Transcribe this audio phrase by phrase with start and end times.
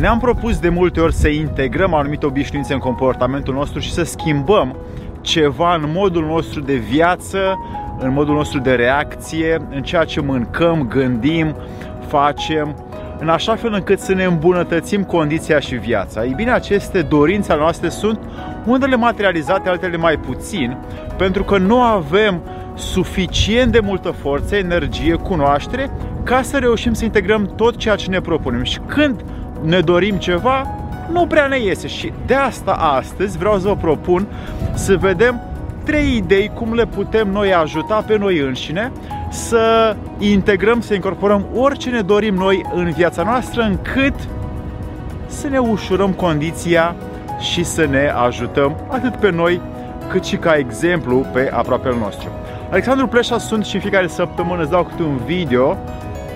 [0.00, 4.76] ne-am propus de multe ori să integrăm anumite obișnuințe în comportamentul nostru și să schimbăm
[5.20, 7.38] ceva în modul nostru de viață,
[7.98, 11.56] în modul nostru de reacție, în ceea ce mâncăm, gândim,
[12.06, 12.76] facem,
[13.18, 16.24] în așa fel încât să ne îmbunătățim condiția și viața.
[16.24, 18.18] Ei bine, aceste dorințe ale noastre sunt
[18.66, 20.76] unele materializate, altele mai puțin,
[21.16, 22.40] pentru că nu avem
[22.74, 25.90] suficient de multă forță, energie, cunoaștere
[26.22, 28.62] ca să reușim să integrăm tot ceea ce ne propunem.
[28.62, 29.24] Și când
[29.62, 30.66] ne dorim ceva,
[31.12, 34.26] nu prea ne iese și de asta astăzi vreau să vă propun
[34.74, 35.40] să vedem
[35.84, 38.92] trei idei cum le putem noi ajuta pe noi înșine
[39.30, 44.14] să integrăm, să incorporăm orice ne dorim noi în viața noastră încât
[45.26, 46.94] să ne ușurăm condiția
[47.38, 49.60] și să ne ajutăm atât pe noi
[50.08, 52.28] cât și ca exemplu pe aproapele nostru.
[52.70, 55.76] Alexandru Pleșa sunt și în fiecare săptămână îți dau câte un video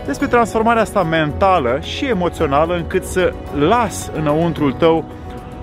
[0.07, 5.05] despre transformarea asta mentală și emoțională încât să las înăuntrul tău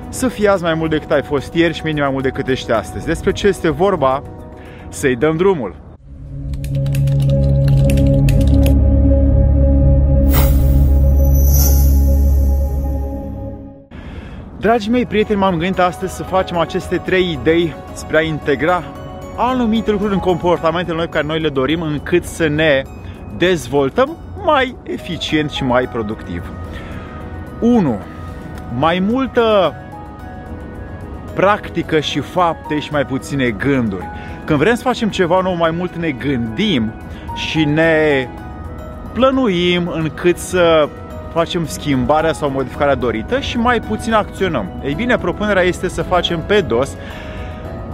[0.09, 2.71] să fii azi mai mult decât ai fost ieri și minim mai mult decât ești
[2.71, 3.05] astăzi.
[3.05, 4.23] Despre ce este vorba,
[4.89, 5.75] să-i dăm drumul.
[14.59, 18.83] Dragii mei prieteni, m-am gândit astăzi să facem aceste trei idei spre a integra
[19.35, 22.81] anumite lucruri în comportamentele noi care noi le dorim încât să ne
[23.37, 24.17] dezvoltăm
[24.49, 26.51] mai eficient și mai productiv.
[27.59, 27.99] 1.
[28.77, 29.75] Mai multă
[31.33, 34.09] practică și fapte și mai puține gânduri.
[34.45, 36.91] Când vrem să facem ceva nou, mai mult ne gândim
[37.35, 38.27] și ne
[39.13, 40.89] plănuim încât să
[41.33, 44.69] facem schimbarea sau modificarea dorită și mai puțin acționăm.
[44.83, 46.95] Ei bine, propunerea este să facem pe dos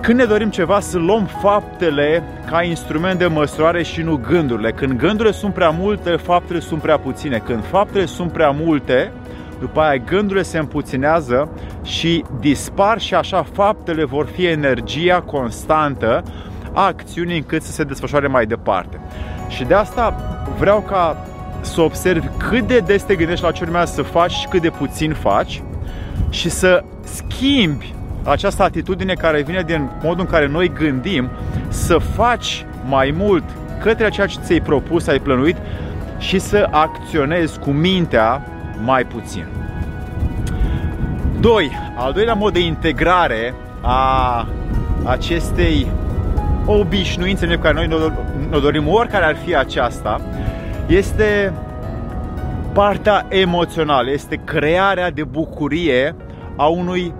[0.05, 4.71] când ne dorim ceva să luăm faptele ca instrument de măsurare și nu gândurile.
[4.71, 7.37] Când gândurile sunt prea multe, faptele sunt prea puține.
[7.37, 9.11] Când faptele sunt prea multe,
[9.59, 11.49] după aia gândurile se împuținează
[11.83, 16.23] și dispar și așa faptele vor fi energia constantă
[16.73, 18.99] a acțiunii încât să se desfășoare mai departe.
[19.47, 20.15] Și de asta
[20.57, 21.25] vreau ca
[21.61, 24.69] să observi cât de des te gândești la ce urmează să faci și cât de
[24.69, 25.61] puțin faci
[26.29, 27.93] și să schimbi
[28.25, 31.29] această atitudine care vine din modul în care noi gândim
[31.67, 33.43] să faci mai mult
[33.81, 35.57] către ceea ce ți-ai propus, ai plănuit
[36.17, 38.41] și să acționezi cu mintea
[38.83, 39.45] mai puțin.
[41.39, 41.71] 2.
[41.95, 44.47] Al doilea mod de integrare a
[45.03, 45.87] acestei
[46.65, 47.87] obișnuințe pe care noi
[48.49, 50.21] ne dorim, oricare ar fi aceasta,
[50.87, 51.53] este
[52.73, 56.15] partea emoțională, este crearea de bucurie
[56.55, 57.13] a, unui,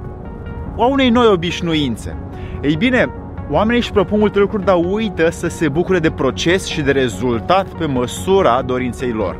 [0.78, 2.18] a unei noi obișnuințe.
[2.62, 3.10] Ei bine,
[3.50, 7.68] oamenii își propun multe lucruri, dar uită să se bucure de proces și de rezultat
[7.68, 9.38] pe măsura dorinței lor.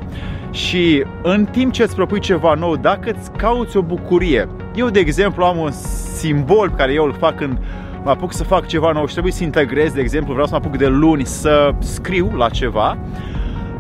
[0.52, 5.00] Și în timp ce îți propui ceva nou, dacă îți cauți o bucurie, eu de
[5.00, 5.72] exemplu am un
[6.16, 7.58] simbol pe care eu îl fac când
[8.04, 10.62] mă apuc să fac ceva nou și trebuie să integrez, de exemplu, vreau să mă
[10.66, 12.98] apuc de luni să scriu la ceva,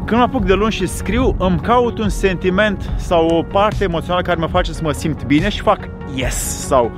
[0.05, 4.23] când mă apuc de luni și scriu, îmi caut un sentiment sau o parte emoțională
[4.23, 6.91] care mă face să mă simt bine și fac yes sau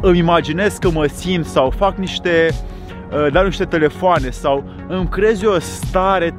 [0.00, 2.48] îmi imaginez că mă simt sau fac niște
[3.12, 6.34] uh, dau niște telefoane sau îmi creez eu o stare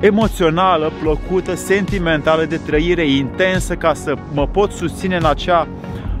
[0.00, 5.68] emoțională, plăcută, sentimentală, de trăire intensă ca să mă pot susține în acea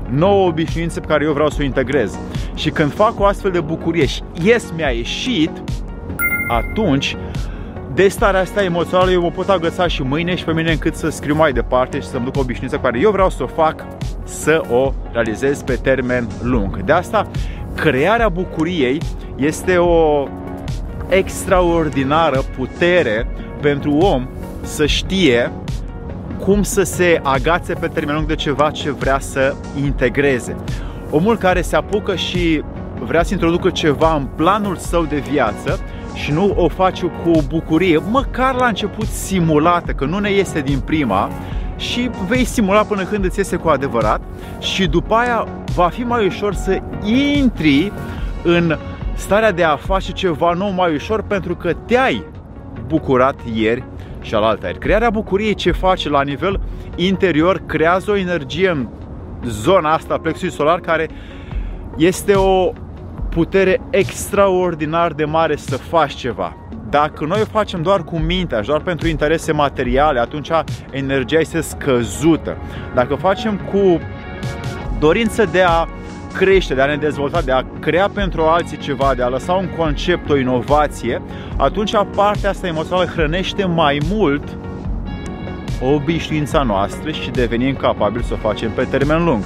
[0.08, 2.18] nouă obișnuință pe care eu vreau să o integrez.
[2.54, 5.50] Și când fac o astfel de bucurie și yes mi-a ieșit,
[6.48, 7.16] atunci
[7.94, 11.08] de starea asta emoțională eu mă pot agăța și mâine și pe mine încât să
[11.08, 13.86] scriu mai departe și să-mi duc o obișnuință pe care eu vreau să o fac,
[14.28, 16.82] să o realizez pe termen lung.
[16.82, 17.30] De asta,
[17.74, 19.00] crearea bucuriei
[19.36, 20.28] este o
[21.08, 23.28] extraordinară putere
[23.60, 24.28] pentru om
[24.62, 25.52] să știe
[26.38, 30.56] cum să se agațe pe termen lung de ceva ce vrea să integreze.
[31.10, 32.62] Omul care se apucă și
[32.98, 35.80] vrea să introducă ceva în planul său de viață
[36.14, 40.60] și nu o face cu o bucurie, măcar la început simulată, că nu ne iese
[40.60, 41.30] din prima,
[41.78, 44.20] și vei simula până când îți iese cu adevărat
[44.58, 47.92] și după aia va fi mai ușor să intri
[48.42, 48.76] în
[49.14, 52.24] starea de a face ceva nou mai ușor pentru că te-ai
[52.86, 53.84] bucurat ieri
[54.20, 54.78] și al ieri.
[54.78, 56.60] Crearea bucuriei ce face la nivel
[56.96, 58.88] interior creează o energie în
[59.44, 61.08] zona asta, plexului solar, care
[61.96, 62.72] este o
[63.30, 66.56] putere extraordinar de mare să faci ceva.
[66.90, 70.50] Dacă noi o facem doar cu mintea și doar pentru interese materiale, atunci
[70.90, 72.56] energia este scăzută.
[72.94, 74.00] Dacă o facem cu
[74.98, 75.86] dorință de a
[76.32, 79.68] crește, de a ne dezvolta, de a crea pentru alții ceva, de a lăsa un
[79.76, 81.22] concept, o inovație,
[81.56, 84.42] atunci partea asta emoțională hrănește mai mult
[85.94, 89.44] obișnuința noastră și devenim capabili să o facem pe termen lung.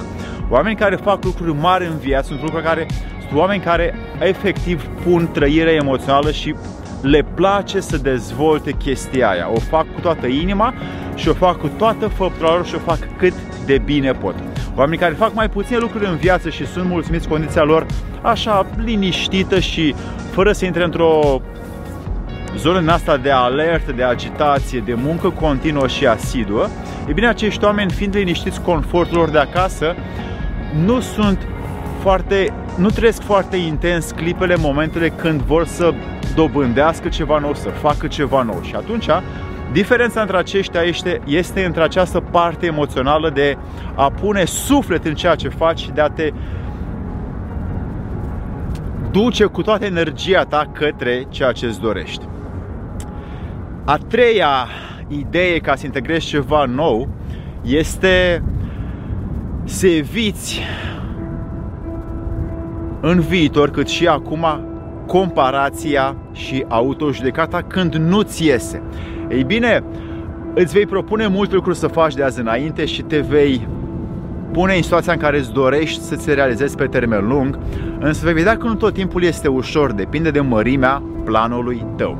[0.49, 2.85] Oameni care fac lucruri mari în viață sunt lucruri care
[3.27, 6.55] sunt oameni care efectiv pun trăire emoțională și
[7.03, 9.49] le place să dezvolte chestia aia.
[9.53, 10.73] O fac cu toată inima
[11.15, 13.33] și o fac cu toată făptura lor și o fac cât
[13.65, 14.35] de bine pot.
[14.75, 17.85] Oamenii care fac mai puține lucruri în viață și sunt mulțumiți condiția lor
[18.21, 19.95] așa liniștită și
[20.31, 21.41] fără să intre într-o
[22.57, 26.67] zonă în asta de alertă, de agitație, de muncă continuă și asiduă,
[27.07, 29.95] e bine, acești oameni, fiind liniștiți confortul lor de acasă,
[30.85, 31.47] nu sunt
[32.01, 35.93] foarte, nu trăiesc foarte intens clipele, momentele când vor să
[36.35, 38.61] dobândească ceva nou, să facă ceva nou.
[38.61, 39.07] Și atunci,
[39.71, 43.57] diferența între aceștia este, este între această parte emoțională de
[43.95, 46.31] a pune suflet în ceea ce faci și de a te
[49.11, 52.25] duce cu toată energia ta către ceea ce îți dorești.
[53.85, 54.67] A treia
[55.07, 57.07] idee ca să integrezi ceva nou
[57.61, 58.43] este
[59.63, 60.61] să eviți
[63.05, 64.45] în viitor, cât și acum,
[65.05, 68.81] comparația și autojudecata când nu-ți iese.
[69.29, 69.83] Ei bine,
[70.53, 73.67] îți vei propune multe lucruri să faci de azi înainte și te vei
[74.51, 77.59] pune în situația în care îți dorești să ți realizezi pe termen lung,
[77.99, 82.17] însă vei vedea că nu tot timpul este ușor, depinde de mărimea planului tău.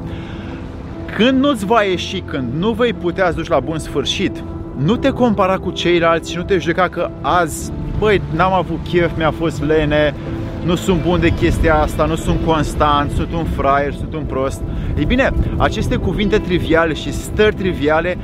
[1.16, 4.44] Când nu-ți va ieși, când nu vei putea să duci la bun sfârșit,
[4.78, 9.12] nu te compara cu ceilalți și nu te judeca că azi, băi, n-am avut chef,
[9.18, 10.14] mi-a fost lene,
[10.66, 14.62] nu sunt bun de chestia asta, nu sunt constant, sunt un fraier, sunt un prost.
[14.98, 18.18] Ei bine, aceste cuvinte triviale și stări triviale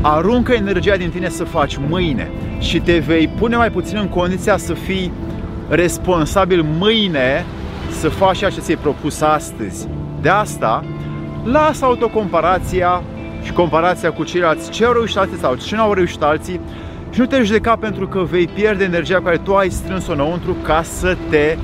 [0.00, 4.56] aruncă energia din tine să faci mâine și te vei pune mai puțin în condiția
[4.56, 5.12] să fii
[5.68, 7.44] responsabil mâine
[8.00, 9.88] să faci ceea ce ți-ai propus astăzi.
[10.20, 10.84] De asta,
[11.44, 13.02] lasă autocomparația
[13.42, 16.60] și comparația cu ceilalți ce au reușit alții sau ce nu au reușit alții
[17.14, 20.56] și nu te judeca pentru că vei pierde energia pe care tu ai strâns-o înăuntru
[20.62, 21.56] ca să te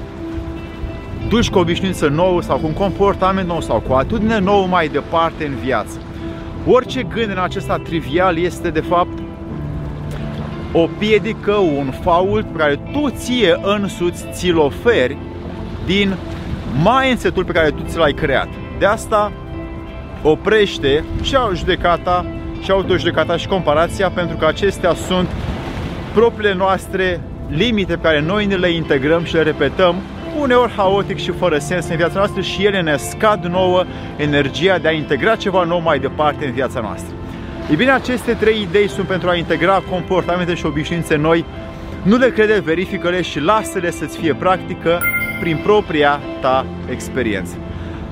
[1.29, 4.67] duci cu o obișnuință nouă sau cu un comportament nou sau cu o atitudine nouă
[4.67, 5.99] mai departe în viață.
[6.67, 9.19] Orice gând în acesta trivial este de fapt
[10.73, 15.17] o piedică, un fault pe care tu ție însuți ți-l oferi
[15.87, 16.15] din
[16.83, 18.49] mindset-ul pe care tu ți l-ai creat.
[18.79, 19.33] De asta
[20.23, 22.27] oprește și judecata
[22.63, 25.29] și autojudecata și comparația pentru că acestea sunt
[26.15, 29.95] propriile noastre limite pe care noi ne le integrăm și le repetăm
[30.39, 33.85] uneori haotic și fără sens în viața noastră și ele ne scad nouă
[34.17, 37.15] energia de a integra ceva nou mai departe în viața noastră.
[37.71, 41.45] Ei bine, aceste trei idei sunt pentru a integra comportamente și obișnuințe noi.
[42.03, 45.03] Nu le crede, verifică-le și lasă-le să-ți fie practică
[45.41, 47.57] prin propria ta experiență.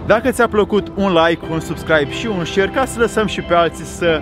[0.06, 3.54] Dacă ți-a plăcut, un like, un subscribe și un share ca să lăsăm și pe
[3.54, 4.20] alții să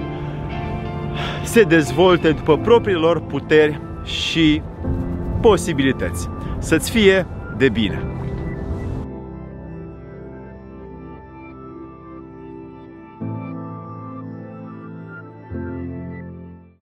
[1.44, 4.62] se dezvolte după propriile lor puteri și
[5.40, 6.28] posibilități.
[6.58, 7.26] Să-ți fie
[7.56, 8.15] de bine!